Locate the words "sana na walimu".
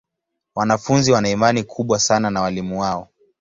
1.99-2.81